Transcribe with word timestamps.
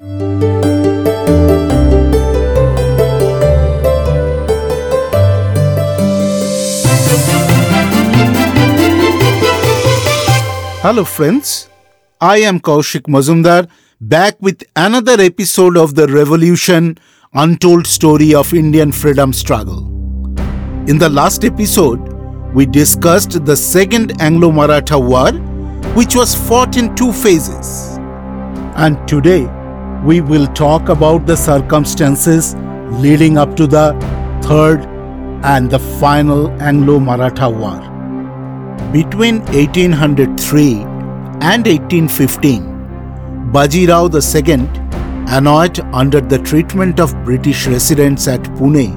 Hello, 0.00 0.12
friends. 11.04 11.68
I 12.20 12.38
am 12.38 12.60
Kaushik 12.60 13.08
Mazumdar, 13.08 13.68
back 14.00 14.40
with 14.40 14.62
another 14.76 15.20
episode 15.20 15.76
of 15.76 15.96
the 15.96 16.06
Revolution 16.06 16.96
Untold 17.34 17.84
Story 17.84 18.36
of 18.36 18.54
Indian 18.54 18.92
Freedom 18.92 19.32
Struggle. 19.32 19.78
In 20.86 20.98
the 20.98 21.08
last 21.10 21.44
episode, 21.44 21.98
we 22.54 22.66
discussed 22.66 23.44
the 23.44 23.56
Second 23.56 24.12
Anglo 24.20 24.52
Maratha 24.52 24.96
War, 24.96 25.32
which 25.96 26.14
was 26.14 26.36
fought 26.36 26.76
in 26.76 26.94
two 26.94 27.12
phases. 27.12 27.98
And 28.76 28.96
today, 29.08 29.48
we 30.04 30.20
will 30.20 30.46
talk 30.48 30.88
about 30.88 31.26
the 31.26 31.36
circumstances 31.36 32.54
leading 33.02 33.36
up 33.36 33.56
to 33.56 33.66
the 33.66 33.92
third 34.42 34.86
and 35.44 35.70
the 35.70 35.78
final 35.78 36.50
Anglo 36.62 36.98
Maratha 36.98 37.48
War. 37.50 37.78
Between 38.92 39.40
1803 39.46 40.74
and 41.40 41.66
1815, 41.66 42.62
Bajirao 43.52 44.08
II, 44.14 45.34
annoyed 45.36 45.80
under 45.92 46.20
the 46.20 46.38
treatment 46.38 47.00
of 47.00 47.12
British 47.24 47.66
residents 47.66 48.28
at 48.28 48.42
Pune, 48.54 48.94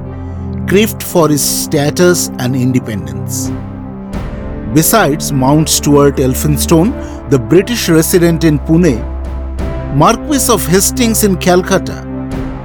craved 0.70 1.02
for 1.02 1.28
his 1.30 1.44
status 1.44 2.30
and 2.40 2.56
independence. 2.56 3.50
Besides 4.74 5.34
Mount 5.34 5.68
Stuart 5.68 6.18
Elphinstone, 6.18 7.30
the 7.30 7.40
British 7.40 7.90
resident 7.90 8.44
in 8.44 8.60
Pune, 8.60 9.11
Marquis 9.94 10.50
of 10.50 10.66
Hastings 10.68 11.26
in 11.26 11.36
Calcutta, 11.36 12.08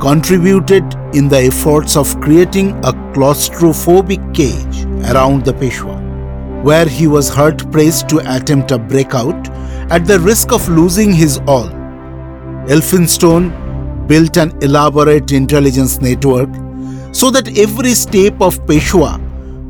contributed 0.00 0.84
in 1.12 1.28
the 1.28 1.38
efforts 1.38 1.96
of 1.96 2.20
creating 2.20 2.70
a 2.84 2.92
claustrophobic 3.14 4.32
cage 4.32 4.84
around 5.10 5.44
the 5.44 5.52
Peshwa 5.52 6.06
where 6.62 6.86
he 6.86 7.08
was 7.08 7.28
hard 7.28 7.60
pressed 7.72 8.08
to 8.10 8.18
attempt 8.36 8.70
a 8.70 8.78
breakout 8.78 9.48
at 9.90 10.06
the 10.06 10.20
risk 10.20 10.52
of 10.52 10.68
losing 10.68 11.12
his 11.12 11.38
all. 11.48 11.68
Elphinstone 12.68 13.50
built 14.06 14.36
an 14.36 14.56
elaborate 14.62 15.32
intelligence 15.32 16.00
network 16.00 16.48
so 17.12 17.32
that 17.32 17.58
every 17.58 17.94
step 17.94 18.40
of 18.40 18.64
Peshwa 18.66 19.18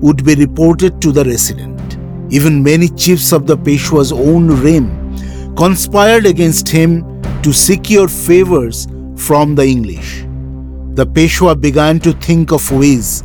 would 0.03 0.27
be 0.27 0.35
reported 0.35 1.01
to 1.01 1.11
the 1.11 1.25
resident. 1.25 1.97
Even 2.31 2.63
many 2.63 2.91
chiefs 2.91 3.33
of 3.33 3.47
the 3.47 3.57
Peshwa's 3.57 4.13
own 4.13 4.63
realm 4.63 5.55
conspired 5.57 6.27
against 6.27 6.69
him 6.69 7.16
to 7.43 7.53
secure 7.53 8.09
favors 8.09 8.87
from 9.17 9.55
the 9.55 9.65
English. 9.65 10.25
The 10.95 11.07
Peshwa 11.07 11.61
began 11.61 12.01
to 12.01 12.13
think 12.13 12.53
of 12.53 12.71
ways 12.73 13.23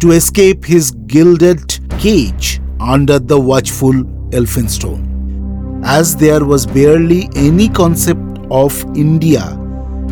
to 0.00 0.12
escape 0.12 0.64
his 0.64 0.90
gilded 1.06 1.78
cage 1.98 2.60
under 2.80 3.18
the 3.18 3.38
watchful 3.38 3.92
Elphinstone. 4.30 5.82
As 5.84 6.16
there 6.16 6.44
was 6.44 6.66
barely 6.66 7.28
any 7.36 7.68
concept 7.68 8.38
of 8.50 8.84
India 8.96 9.52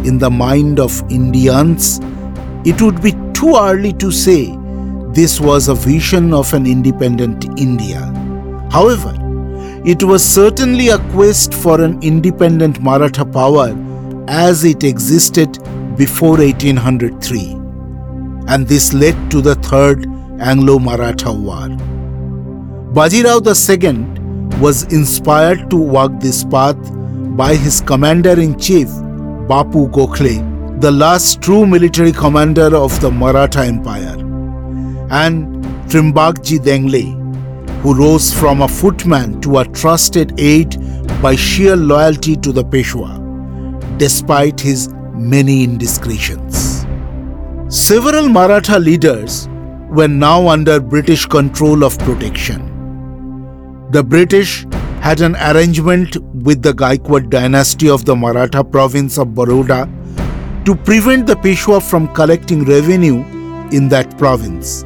in 0.05 0.19
the 0.19 0.31
mind 0.31 0.81
of 0.81 1.03
Indians, 1.11 2.00
it 2.64 2.81
would 2.81 3.03
be 3.03 3.12
too 3.33 3.55
early 3.56 3.92
to 3.94 4.11
say 4.11 4.56
this 5.12 5.41
was 5.41 5.69
a 5.69 5.75
vision 5.75 6.33
of 6.33 6.55
an 6.55 6.66
independent 6.66 7.44
India. 7.61 8.00
However, 8.70 9.12
it 9.84 10.02
was 10.05 10.25
certainly 10.25 10.91
a 10.91 10.98
quest 11.11 11.52
for 11.52 11.80
an 11.80 12.00
independent 12.02 12.80
Maratha 12.80 13.25
power 13.25 13.77
as 14.28 14.64
it 14.64 14.84
existed 14.84 15.58
before 15.97 16.38
1803. 16.38 17.56
And 18.47 18.69
this 18.69 18.92
led 18.92 19.30
to 19.33 19.41
the 19.41 19.56
Third 19.56 20.06
Anglo 20.41 20.78
Maratha 20.78 21.33
War. 21.33 21.69
Bajirao 22.94 23.41
II 23.43 24.60
was 24.60 24.84
inspired 24.93 25.69
to 25.70 25.76
walk 25.76 26.20
this 26.20 26.44
path 26.44 26.76
by 27.37 27.56
his 27.56 27.81
commander 27.81 28.38
in 28.41 28.59
chief, 28.59 28.87
Bapu 29.49 29.91
Gokhale, 29.91 30.81
the 30.81 30.93
last 30.93 31.43
true 31.43 31.66
military 31.66 32.12
commander 32.12 32.76
of 32.76 33.00
the 33.00 33.10
Maratha 33.10 33.60
Empire, 33.64 34.16
and 35.10 35.64
Trimbakji 35.91 36.59
Dengle, 36.59 37.22
who 37.82 37.94
rose 37.94 38.32
from 38.32 38.62
a 38.62 38.69
footman 38.69 39.41
to 39.41 39.59
a 39.59 39.65
trusted 39.65 40.38
aide 40.38 40.76
by 41.20 41.34
sheer 41.34 41.75
loyalty 41.76 42.37
to 42.37 42.53
the 42.53 42.65
Peshwa, 42.65 43.19
despite 43.98 44.60
his 44.60 44.88
many 45.15 45.65
indiscretions. 45.65 46.87
Several 47.69 48.28
Maratha 48.28 48.78
leaders 48.78 49.48
were 49.91 50.09
now 50.09 50.47
under 50.48 50.81
British 50.81 51.26
control 51.26 51.84
of 51.84 51.98
protection. 51.98 52.69
The 53.91 54.03
British 54.03 54.64
had 55.00 55.20
an 55.20 55.34
arrangement 55.37 56.16
with 56.44 56.62
the 56.62 56.72
Gaikwad 56.72 57.31
dynasty 57.31 57.91
of 57.91 58.04
the 58.04 58.14
Maratha 58.14 58.62
province 58.62 59.19
of 59.19 59.34
Baroda 59.34 59.88
to 60.64 60.76
prevent 60.76 61.26
the 61.26 61.34
Peshwa 61.34 61.82
from 61.82 62.06
collecting 62.14 62.64
revenue 62.64 63.25
in 63.72 63.88
that 63.88 64.16
province. 64.16 64.84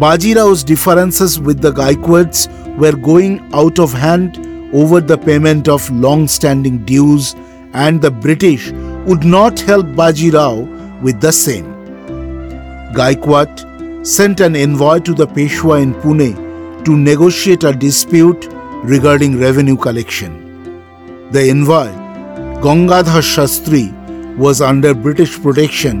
Bajirao's 0.00 0.64
differences 0.64 1.38
with 1.38 1.60
the 1.60 1.70
Gaikwads 1.72 2.48
were 2.78 2.96
going 2.96 3.38
out 3.52 3.78
of 3.78 3.92
hand 3.92 4.38
over 4.74 4.98
the 4.98 5.18
payment 5.18 5.68
of 5.68 5.90
long 5.90 6.26
standing 6.26 6.78
dues, 6.86 7.34
and 7.74 8.00
the 8.00 8.10
British 8.10 8.70
would 9.04 9.24
not 9.24 9.60
help 9.60 9.84
Bajirao 9.98 11.02
with 11.02 11.20
the 11.20 11.30
same. 11.30 11.66
Gaikwad 12.94 14.06
sent 14.06 14.40
an 14.40 14.56
envoy 14.56 15.00
to 15.00 15.12
the 15.12 15.26
Peshwa 15.26 15.82
in 15.82 15.92
Pune 15.96 16.84
to 16.86 16.96
negotiate 16.96 17.64
a 17.64 17.72
dispute 17.74 18.48
regarding 18.82 19.38
revenue 19.38 19.76
collection. 19.76 20.32
The 21.30 21.50
envoy, 21.50 21.88
Gangadhar 22.62 23.20
Shastri, 23.32 23.84
was 24.38 24.62
under 24.62 24.94
British 24.94 25.38
protection 25.42 26.00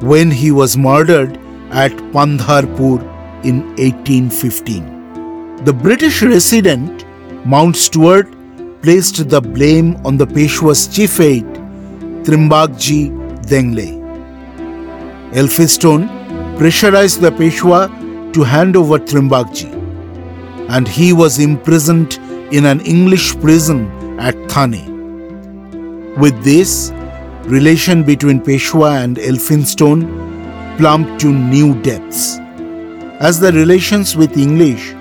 when 0.00 0.30
he 0.30 0.50
was 0.52 0.78
murdered 0.78 1.36
at 1.70 1.92
Pandharpur 2.16 3.15
in 3.46 3.60
1815. 3.76 5.64
The 5.64 5.72
British 5.72 6.22
resident, 6.22 7.04
Mountstuart, 7.44 8.32
placed 8.82 9.28
the 9.28 9.40
blame 9.40 9.96
on 10.04 10.16
the 10.16 10.26
Peshwa's 10.26 10.86
chief 10.88 11.20
aide, 11.20 11.44
Trimbakji 12.24 13.10
Dengle. 13.46 14.02
Elphinstone 15.32 16.08
pressurized 16.58 17.20
the 17.20 17.30
Peshwa 17.30 17.88
to 18.32 18.42
hand 18.42 18.76
over 18.76 18.98
Trimbakji 18.98 19.76
and 20.68 20.88
he 20.88 21.12
was 21.12 21.38
imprisoned 21.38 22.14
in 22.52 22.66
an 22.66 22.80
English 22.80 23.38
prison 23.40 24.18
at 24.18 24.34
Thane. 24.50 24.94
With 26.18 26.42
this, 26.42 26.92
relation 27.44 28.02
between 28.02 28.40
Peshwa 28.40 29.04
and 29.04 29.16
Elphinstone 29.18 30.06
plumped 30.78 31.20
to 31.20 31.32
new 31.32 31.80
depths. 31.82 32.38
As 33.18 33.40
the 33.40 33.50
relations 33.50 34.14
with 34.14 34.36
English 34.36 34.92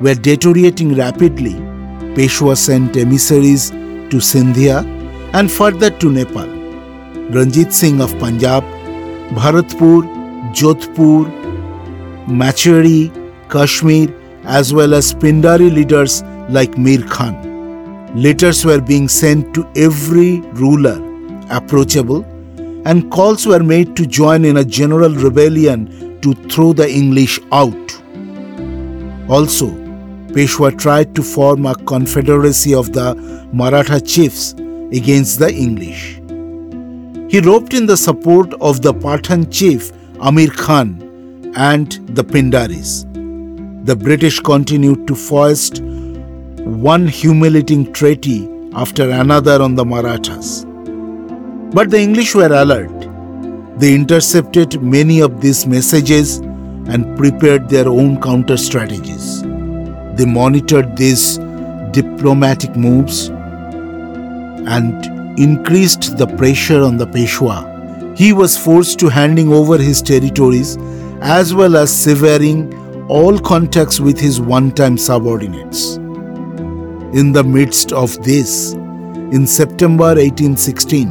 were 0.00 0.14
deteriorating 0.14 0.94
rapidly, 0.94 1.52
Peshwa 2.16 2.56
sent 2.56 2.96
emissaries 2.96 3.68
to 3.68 4.16
Sindhia 4.16 4.82
and 5.34 5.52
further 5.52 5.90
to 5.90 6.10
Nepal. 6.10 6.46
Ranjit 7.34 7.70
Singh 7.70 8.00
of 8.00 8.18
Punjab, 8.18 8.64
Bharatpur, 9.34 10.04
Jodhpur, 10.54 11.26
Machari, 12.26 13.12
Kashmir, 13.50 14.08
as 14.44 14.72
well 14.72 14.94
as 14.94 15.12
Pindari 15.12 15.70
leaders 15.70 16.22
like 16.48 16.78
Mir 16.78 17.02
Khan. 17.08 17.34
Letters 18.16 18.64
were 18.64 18.80
being 18.80 19.06
sent 19.06 19.54
to 19.54 19.68
every 19.76 20.40
ruler 20.62 20.98
approachable, 21.50 22.24
and 22.86 23.10
calls 23.10 23.46
were 23.46 23.62
made 23.62 23.94
to 23.96 24.06
join 24.06 24.46
in 24.46 24.56
a 24.56 24.64
general 24.64 25.10
rebellion 25.10 26.03
to 26.24 26.34
throw 26.48 26.72
the 26.72 26.90
English 26.90 27.38
out. 27.52 27.94
Also, 29.28 29.68
Peshwa 30.34 30.76
tried 30.76 31.14
to 31.14 31.22
form 31.22 31.64
a 31.66 31.74
confederacy 31.76 32.74
of 32.74 32.92
the 32.92 33.14
Maratha 33.52 34.00
chiefs 34.00 34.52
against 34.92 35.38
the 35.38 35.50
English. 35.52 36.20
He 37.32 37.40
roped 37.40 37.72
in 37.72 37.86
the 37.86 37.96
support 37.96 38.52
of 38.60 38.82
the 38.82 38.92
Pathan 38.92 39.50
chief 39.52 39.92
Amir 40.20 40.50
Khan 40.50 41.52
and 41.56 41.92
the 42.16 42.24
Pindaris 42.24 43.04
the 43.84 43.94
British 43.94 44.40
continued 44.40 45.06
to 45.06 45.14
foist 45.14 45.82
one 46.64 47.06
humiliating 47.06 47.92
treaty 47.92 48.48
after 48.74 49.10
another 49.10 49.60
on 49.60 49.74
the 49.74 49.84
Marathas. 49.84 50.64
But 51.74 51.90
the 51.90 52.00
English 52.00 52.34
were 52.34 52.50
alert. 52.50 52.93
They 53.76 53.94
intercepted 53.94 54.82
many 54.82 55.20
of 55.20 55.40
these 55.40 55.66
messages 55.66 56.38
and 56.86 57.16
prepared 57.16 57.68
their 57.68 57.88
own 57.88 58.20
counter 58.20 58.56
strategies. 58.56 59.42
They 59.42 60.26
monitored 60.26 60.96
these 60.96 61.38
diplomatic 61.90 62.76
moves 62.76 63.28
and 64.66 65.38
increased 65.38 66.16
the 66.16 66.26
pressure 66.26 66.82
on 66.82 66.98
the 66.98 67.06
Peshwa. 67.06 68.16
He 68.16 68.32
was 68.32 68.56
forced 68.56 69.00
to 69.00 69.08
handing 69.08 69.52
over 69.52 69.76
his 69.76 70.00
territories 70.02 70.76
as 71.20 71.52
well 71.52 71.76
as 71.76 71.90
severing 71.92 72.72
all 73.08 73.38
contacts 73.38 73.98
with 73.98 74.20
his 74.20 74.40
one-time 74.40 74.96
subordinates. 74.96 75.96
In 77.16 77.32
the 77.32 77.42
midst 77.44 77.92
of 77.92 78.22
this, 78.22 78.74
in 79.32 79.46
September 79.46 80.14
1816, 80.14 81.08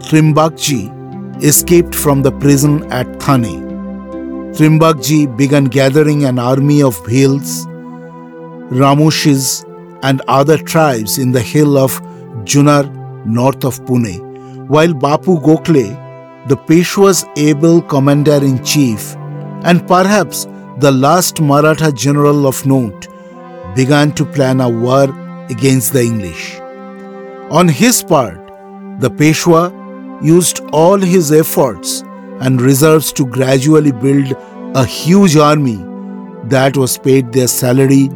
Trimbakji 0.00 0.95
escaped 1.42 1.94
from 1.94 2.22
the 2.22 2.32
prison 2.32 2.90
at 2.92 3.06
Thane. 3.20 3.62
Trimbakji 4.54 5.36
began 5.36 5.64
gathering 5.64 6.24
an 6.24 6.38
army 6.38 6.82
of 6.82 6.96
Bhils, 7.02 7.66
Ramoshis, 8.70 9.64
and 10.02 10.22
other 10.28 10.56
tribes 10.56 11.18
in 11.18 11.32
the 11.32 11.40
hill 11.40 11.76
of 11.76 12.00
Junnar 12.44 12.84
north 13.26 13.64
of 13.64 13.80
Pune, 13.84 14.66
while 14.68 14.94
Bapu 14.94 15.42
Gokhale, 15.42 16.48
the 16.48 16.56
Peshwa's 16.56 17.24
able 17.36 17.82
commander 17.82 18.36
in 18.36 18.64
chief, 18.64 19.14
and 19.64 19.86
perhaps 19.86 20.46
the 20.78 20.90
last 20.90 21.40
Maratha 21.40 21.92
general 21.92 22.46
of 22.46 22.64
note, 22.64 23.08
began 23.74 24.12
to 24.12 24.24
plan 24.24 24.60
a 24.60 24.68
war 24.68 25.04
against 25.50 25.92
the 25.92 26.02
English. 26.02 26.58
On 27.50 27.68
his 27.68 28.02
part, 28.02 28.40
the 29.00 29.10
Peshwa 29.10 29.85
used 30.22 30.60
all 30.72 30.98
his 30.98 31.32
efforts 31.32 32.02
and 32.40 32.60
reserves 32.60 33.12
to 33.12 33.26
gradually 33.26 33.92
build 33.92 34.32
a 34.76 34.84
huge 34.84 35.36
army 35.36 35.76
that 36.44 36.76
was 36.76 36.98
paid 36.98 37.32
their 37.32 37.48
salary 37.48 38.08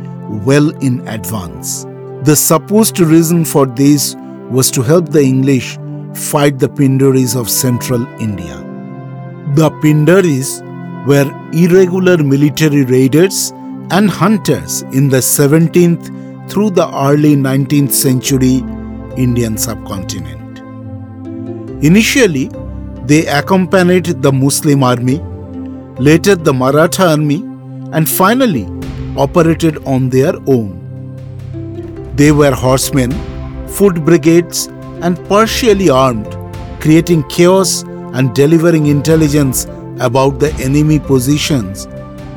well 0.47 0.71
in 0.83 1.07
advance. 1.09 1.85
The 2.23 2.37
supposed 2.37 3.01
reason 3.01 3.45
for 3.45 3.67
this 3.67 4.15
was 4.51 4.71
to 4.73 4.83
help 4.83 5.09
the 5.09 5.23
English 5.23 5.79
fight 6.15 6.59
the 6.59 6.69
Pindaris 6.69 7.35
of 7.35 7.49
central 7.49 8.07
India. 8.21 8.59
The 9.55 9.71
Pindaris 9.83 10.61
were 11.07 11.31
irregular 11.53 12.19
military 12.19 12.85
raiders 12.85 13.53
and 13.91 14.11
hunters 14.11 14.83
in 14.93 15.09
the 15.09 15.19
17th 15.19 16.51
through 16.51 16.71
the 16.71 16.89
early 16.95 17.37
19th 17.37 17.93
century 17.93 18.59
Indian 19.17 19.57
subcontinent. 19.57 20.40
Initially, 21.83 22.51
they 23.07 23.27
accompanied 23.27 24.05
the 24.23 24.31
Muslim 24.31 24.83
army, 24.83 25.19
later 25.99 26.37
the 26.37 26.53
Maratha 26.53 27.09
army, 27.11 27.43
and 27.93 28.07
finally 28.09 28.67
operated 29.17 29.79
on 29.87 30.11
their 30.11 30.35
own. 30.47 30.77
They 32.17 32.33
were 32.33 32.53
horsemen, 32.53 33.13
foot 33.67 34.05
brigades, 34.05 34.67
and 35.01 35.19
partially 35.27 35.89
armed, 35.89 36.37
creating 36.81 37.23
chaos 37.31 37.83
and 38.13 38.35
delivering 38.35 38.87
intelligence 38.87 39.65
about 40.01 40.39
the 40.39 40.53
enemy 40.57 40.99
positions 40.99 41.87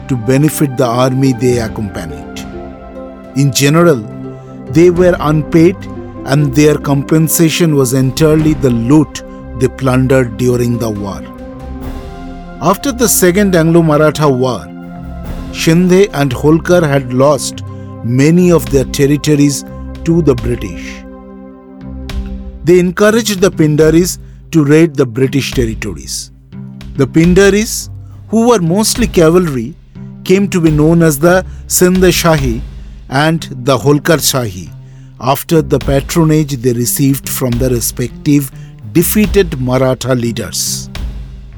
to 0.07 0.16
benefit 0.25 0.78
the 0.78 0.86
army 0.86 1.34
they 1.34 1.60
accompanied. 1.60 2.39
In 3.38 3.51
general, 3.51 3.98
they 4.72 4.89
were 4.89 5.18
unpaid 5.19 5.75
and 6.25 6.54
their 6.56 6.78
compensation 6.78 7.75
was 7.75 7.94
entirely 7.94 8.54
the 8.54 8.69
loot 8.69 9.22
they 9.63 9.69
plundered 9.81 10.36
during 10.38 10.77
the 10.77 10.89
war. 10.89 11.21
After 12.71 12.92
the 12.92 13.07
Second 13.07 13.56
Anglo 13.56 13.81
Maratha 13.81 14.27
War, 14.30 14.60
Shinde 15.62 16.10
and 16.21 16.31
Holkar 16.31 16.81
had 16.94 17.13
lost 17.13 17.63
many 18.04 18.51
of 18.51 18.65
their 18.71 18.83
territories 18.83 19.63
to 20.04 20.21
the 20.21 20.36
British. 20.36 20.88
They 22.65 22.80
encouraged 22.80 23.39
the 23.39 23.51
Pindaris 23.51 24.18
to 24.51 24.65
raid 24.65 24.95
the 24.95 25.06
British 25.06 25.51
territories. 25.51 26.31
The 26.98 27.07
Pindaris, 27.07 27.89
who 28.27 28.50
were 28.50 28.60
mostly 28.60 29.07
cavalry, 29.07 29.75
came 30.25 30.50
to 30.50 30.60
be 30.60 30.71
known 30.71 31.01
as 31.04 31.19
the 31.19 31.45
Sindh 31.68 32.12
Shahi 32.21 32.62
and 33.10 33.48
the 33.69 33.77
Holkar 33.77 34.19
Shahi 34.31 34.69
after 35.21 35.62
the 35.62 35.80
patronage 35.80 36.54
they 36.57 36.74
received 36.74 37.30
from 37.30 37.51
the 37.51 37.69
respective 37.69 38.51
defeated 38.94 39.60
Maratha 39.60 40.13
leaders. 40.13 40.90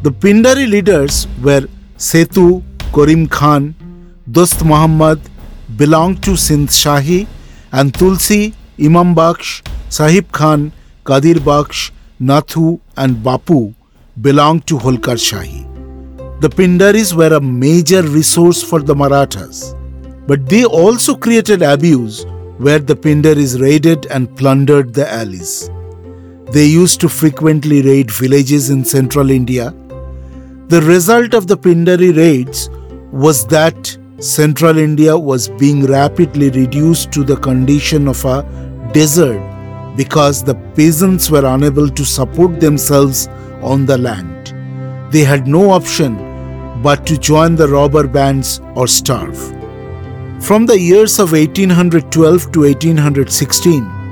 The 0.03 0.11
Pindari 0.11 0.69
leaders 0.69 1.27
were 1.43 1.67
Setu, 1.97 2.63
Karim 2.93 3.27
Khan, 3.27 3.75
Dost 4.31 4.63
Muhammad, 4.63 5.19
belonged 5.75 6.23
to 6.23 6.37
Sindh 6.37 6.69
Shahi, 6.69 7.27
and 7.73 7.93
Tulsi, 7.93 8.53
Imam 8.79 9.13
Baksh, 9.13 9.67
Sahib 9.89 10.31
Khan, 10.31 10.71
Kadir 11.03 11.35
Baksh, 11.35 11.91
Nathu, 12.21 12.79
and 12.95 13.17
Bapu 13.17 13.73
belonged 14.21 14.65
to 14.67 14.77
Holkar 14.77 15.17
Shahi. 15.27 15.65
The 16.39 16.49
Pindaris 16.49 17.13
were 17.13 17.33
a 17.35 17.41
major 17.41 18.01
resource 18.01 18.63
for 18.63 18.81
the 18.81 18.95
Marathas, 18.95 19.75
but 20.25 20.47
they 20.47 20.63
also 20.63 21.15
created 21.15 21.61
abuse 21.61 22.25
where 22.57 22.79
the 22.79 22.95
Pindaris 22.95 23.59
raided 23.59 24.05
and 24.05 24.33
plundered 24.38 24.93
the 24.93 25.11
alleys. 25.11 25.69
They 26.55 26.67
used 26.67 27.01
to 27.01 27.09
frequently 27.09 27.81
raid 27.81 28.09
villages 28.09 28.69
in 28.69 28.85
central 28.85 29.29
India. 29.29 29.71
The 30.69 30.81
result 30.83 31.33
of 31.33 31.47
the 31.47 31.57
Pindari 31.57 32.15
raids 32.15 32.69
was 33.11 33.45
that 33.47 33.97
central 34.19 34.77
India 34.77 35.17
was 35.17 35.49
being 35.49 35.85
rapidly 35.85 36.51
reduced 36.51 37.11
to 37.11 37.25
the 37.25 37.35
condition 37.35 38.07
of 38.07 38.23
a 38.23 38.43
desert 38.93 39.41
because 39.97 40.45
the 40.45 40.55
peasants 40.77 41.29
were 41.29 41.45
unable 41.45 41.89
to 41.89 42.05
support 42.05 42.61
themselves 42.61 43.27
on 43.61 43.85
the 43.85 43.97
land. 43.97 44.53
They 45.11 45.25
had 45.25 45.47
no 45.47 45.71
option 45.71 46.15
but 46.81 47.05
to 47.07 47.17
join 47.17 47.57
the 47.57 47.67
robber 47.67 48.07
bands 48.07 48.61
or 48.75 48.87
starve. 48.87 49.37
From 50.41 50.65
the 50.65 50.79
years 50.79 51.19
of 51.19 51.33
1812 51.33 52.51
to 52.53 52.61
1816, 52.61 54.04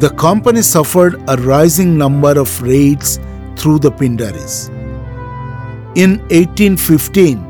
the 0.00 0.10
company 0.10 0.62
suffered 0.62 1.16
a 1.28 1.36
rising 1.38 1.98
number 1.98 2.38
of 2.38 2.62
raids 2.62 3.18
through 3.56 3.80
the 3.80 3.90
Pindaris. 3.90 4.68
In 5.96 6.18
1815, 6.30 7.44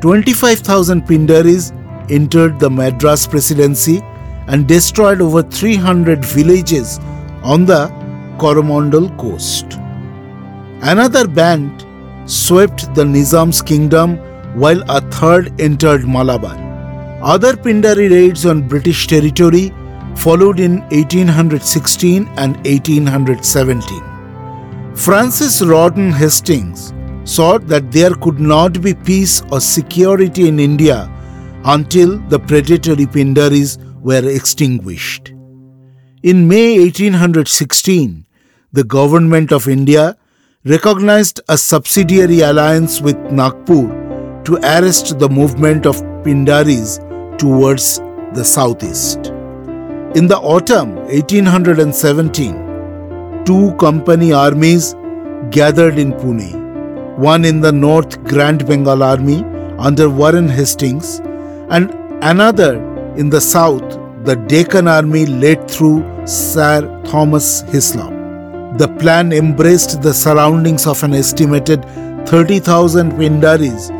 25,000 0.00 1.02
Pindaris 1.02 1.72
entered 2.12 2.60
the 2.60 2.70
Madras 2.70 3.26
presidency 3.26 4.00
and 4.46 4.68
destroyed 4.68 5.20
over 5.20 5.42
300 5.42 6.24
villages 6.24 7.00
on 7.42 7.64
the 7.64 7.88
Coromandel 8.38 9.10
coast. 9.16 9.66
Another 10.82 11.26
band 11.26 11.84
swept 12.30 12.94
the 12.94 13.02
Nizam's 13.02 13.60
kingdom 13.62 14.18
while 14.54 14.80
a 14.88 15.00
third 15.10 15.60
entered 15.60 16.06
Malabar. 16.06 16.56
Other 17.20 17.54
Pindari 17.54 18.08
raids 18.10 18.46
on 18.46 18.68
British 18.68 19.08
territory 19.08 19.72
followed 20.16 20.60
in 20.60 20.80
1816 20.90 22.26
and 22.36 22.56
1817. 22.66 24.02
Francis 24.94 25.60
Rawdon 25.62 26.10
Hastings 26.10 26.92
saw 27.24 27.58
that 27.58 27.92
there 27.92 28.14
could 28.14 28.40
not 28.40 28.80
be 28.80 28.94
peace 28.94 29.42
or 29.52 29.60
security 29.60 30.48
in 30.48 30.58
India 30.58 31.10
until 31.64 32.18
the 32.28 32.38
predatory 32.38 33.06
Pindaris 33.06 33.78
were 34.00 34.28
extinguished. 34.28 35.34
In 36.22 36.48
May 36.48 36.78
1816, 36.78 38.24
the 38.72 38.84
government 38.84 39.52
of 39.52 39.68
India 39.68 40.16
recognized 40.64 41.40
a 41.48 41.58
subsidiary 41.58 42.40
alliance 42.40 43.00
with 43.00 43.16
Nagpur 43.30 44.42
to 44.44 44.56
arrest 44.56 45.18
the 45.18 45.28
movement 45.28 45.86
of 45.86 45.96
Pindaris 46.24 46.98
towards 47.38 47.98
the 48.34 48.44
southeast. 48.44 49.35
In 50.14 50.28
the 50.28 50.38
autumn 50.38 50.94
1817, 50.96 53.44
two 53.44 53.74
company 53.76 54.32
armies 54.32 54.94
gathered 55.50 55.98
in 55.98 56.12
Pune 56.12 56.66
one 57.16 57.44
in 57.46 57.62
the 57.62 57.72
North 57.72 58.22
Grand 58.24 58.66
Bengal 58.66 59.02
Army 59.02 59.42
under 59.78 60.10
Warren 60.10 60.48
Hastings, 60.48 61.20
and 61.70 61.90
another 62.22 62.76
in 63.16 63.30
the 63.30 63.40
South, 63.40 63.98
the 64.24 64.36
Deccan 64.36 64.86
Army 64.86 65.24
led 65.24 65.70
through 65.70 66.04
Sir 66.26 66.82
Thomas 67.06 67.62
Hislop. 67.62 68.12
The 68.78 68.88
plan 68.98 69.32
embraced 69.32 70.02
the 70.02 70.12
surroundings 70.12 70.86
of 70.86 71.02
an 71.02 71.14
estimated 71.14 71.82
30,000 72.26 73.12
Pindaris 73.12 73.90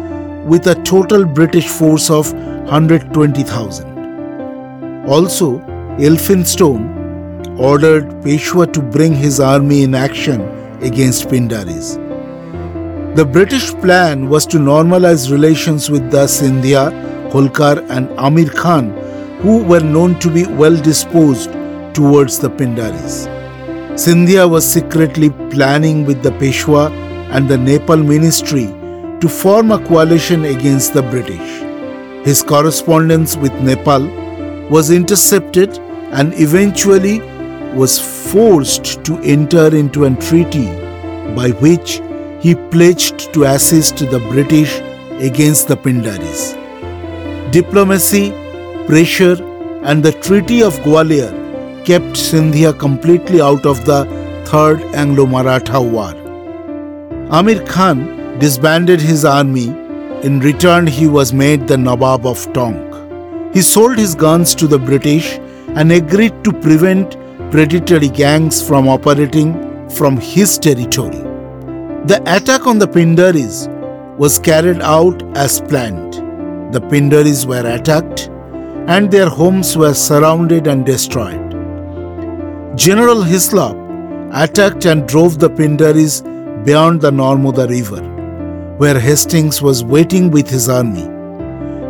with 0.45 0.67
a 0.67 0.75
total 0.83 1.25
British 1.25 1.69
force 1.69 2.11
of 2.11 2.35
120,000. 2.35 5.07
Also, 5.09 5.63
Elphinstone 5.99 7.59
ordered 7.59 8.05
Peshwa 8.23 8.71
to 8.71 8.83
bring 8.83 9.15
his 9.15 9.41
army 9.41 9.83
in 9.83 9.95
action 9.95 10.43
against 10.83 11.29
Pindaris. 11.29 11.97
The 13.17 13.25
British 13.25 13.73
plan 13.77 14.29
was 14.29 14.45
to 14.49 14.59
normalize 14.59 15.33
relations 15.33 15.89
with 15.89 16.11
the 16.11 16.27
Scindia, 16.27 16.91
Holkar, 17.31 17.83
and 17.89 18.11
Amir 18.19 18.51
Khan, 18.51 18.91
who 19.41 19.65
were 19.65 19.81
known 19.81 20.19
to 20.21 20.31
be 20.31 20.45
well 20.45 20.77
disposed 20.77 21.51
towards 21.95 22.39
the 22.41 22.51
Pindaris. 22.51 23.27
Scindia 23.99 24.47
was 24.47 24.71
secretly 24.71 25.31
planning 25.51 26.05
with 26.05 26.23
the 26.23 26.33
Peshwa 26.33 26.91
and 27.31 27.49
the 27.49 27.57
Nepal 27.57 27.97
ministry 27.97 28.67
to 29.23 29.31
form 29.31 29.71
a 29.71 29.83
coalition 29.87 30.45
against 30.45 30.93
the 30.93 31.01
British. 31.01 31.63
His 32.27 32.43
correspondence 32.43 33.35
with 33.35 33.55
Nepal 33.63 34.07
was 34.69 34.91
intercepted 34.91 35.81
and 36.13 36.33
eventually 36.41 37.21
was 37.75 37.99
forced 38.33 39.05
to 39.05 39.19
enter 39.19 39.75
into 39.75 40.05
a 40.05 40.15
treaty 40.17 40.67
by 41.35 41.51
which 41.61 42.01
he 42.41 42.55
pledged 42.55 43.33
to 43.35 43.45
assist 43.45 43.99
the 43.99 44.21
British 44.31 44.79
against 45.21 45.69
the 45.69 45.77
Pindaris. 45.77 46.55
Diplomacy, 47.51 48.31
pressure, 48.87 49.37
and 49.85 50.03
the 50.03 50.13
Treaty 50.13 50.63
of 50.63 50.75
Gwalior 50.81 51.33
kept 51.85 52.17
Scindia 52.17 52.73
completely 52.79 53.41
out 53.41 53.67
of 53.67 53.85
the 53.85 54.05
Third 54.47 54.83
Anglo 54.95 55.27
Maratha 55.27 55.81
War. 55.81 56.15
Amir 57.31 57.65
Khan 57.67 58.39
disbanded 58.39 59.01
his 59.01 59.25
army. 59.25 59.69
In 60.23 60.41
return, 60.41 60.87
he 60.87 61.07
was 61.07 61.33
made 61.33 61.67
the 61.69 61.77
Nawab 61.77 62.27
of 62.27 62.53
Tonk. 62.53 63.55
He 63.55 63.63
sold 63.63 63.99
his 63.99 64.15
guns 64.15 64.55
to 64.57 64.67
the 64.67 64.79
British 64.79 65.39
and 65.77 65.93
agreed 65.93 66.43
to 66.45 66.53
prevent 66.53 67.17
predatory 67.51 68.09
gangs 68.09 68.67
from 68.67 68.89
operating 68.89 69.55
from 69.91 70.17
his 70.17 70.59
territory. 70.59 71.23
The 72.11 72.23
attack 72.27 72.67
on 72.67 72.79
the 72.79 72.89
Pindaris 72.89 73.69
was 74.17 74.39
carried 74.39 74.81
out 74.81 75.23
as 75.37 75.61
planned. 75.61 76.15
The 76.73 76.81
Pindaris 76.81 77.47
were 77.47 77.67
attacked 77.67 78.29
and 78.89 79.11
their 79.11 79.29
homes 79.29 79.77
were 79.77 79.95
surrounded 79.95 80.67
and 80.67 80.87
destroyed. 80.87 81.43
General 82.77 83.23
Hislop 83.23 83.77
attacked 84.33 84.87
and 84.87 85.07
drove 85.09 85.39
the 85.39 85.51
Pindaris 85.51 86.23
beyond 86.65 87.01
the 87.01 87.11
Narmada 87.11 87.69
River, 87.69 88.03
where 88.79 88.99
Hastings 88.99 89.61
was 89.63 89.85
waiting 89.85 90.31
with 90.31 90.49
his 90.49 90.69
army. 90.69 91.07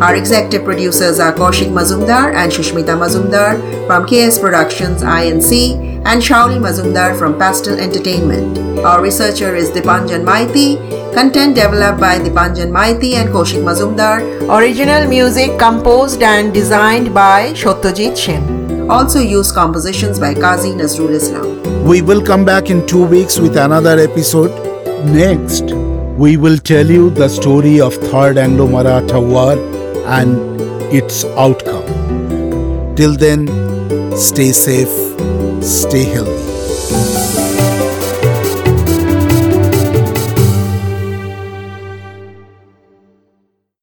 Our 0.00 0.16
executive 0.16 0.64
producers 0.64 1.20
are 1.20 1.32
Kaushik 1.32 1.68
Mazumdar 1.68 2.34
and 2.34 2.50
Susmita 2.50 2.94
Mazumdar 2.98 3.60
from 3.86 4.04
KS 4.06 4.40
Productions 4.40 5.02
INC 5.02 5.52
and 6.04 6.20
Shanoli 6.20 6.58
Majumdar 6.58 7.16
from 7.16 7.38
Pastel 7.38 7.78
Entertainment. 7.78 8.58
Our 8.84 9.00
researcher 9.00 9.54
is 9.54 9.70
Dipanjan 9.70 10.24
Maiti. 10.24 11.14
Content 11.14 11.54
developed 11.54 12.00
by 12.00 12.18
Dipanjan 12.18 12.72
Maiti 12.72 13.14
and 13.14 13.30
Kaushik 13.30 13.62
Mazumdar. 13.62 14.18
Original 14.58 15.08
music 15.08 15.56
composed 15.60 16.22
and 16.22 16.52
designed 16.52 17.14
by 17.14 17.52
Satyajit 17.52 18.16
Sen. 18.16 18.90
Also 18.90 19.20
used 19.20 19.54
compositions 19.54 20.18
by 20.18 20.34
Qazi 20.34 20.74
Nazrul 20.74 21.10
Islam. 21.10 21.84
We 21.84 22.02
will 22.02 22.20
come 22.20 22.44
back 22.44 22.68
in 22.68 22.84
two 22.86 23.04
weeks 23.04 23.38
with 23.38 23.56
another 23.56 23.98
episode. 24.00 24.50
Next, 25.06 25.72
we 26.16 26.36
will 26.36 26.58
tell 26.58 26.84
you 26.86 27.10
the 27.10 27.28
story 27.28 27.80
of 27.80 27.94
Third 27.94 28.38
Anglo 28.38 28.66
Maratha 28.66 29.20
War 29.20 29.54
and 30.06 30.60
its 30.92 31.24
outcome. 31.24 31.84
Till 32.96 33.14
then, 33.14 33.48
stay 34.16 34.52
safe, 34.52 34.94
stay 35.62 36.04
healthy. 36.04 36.53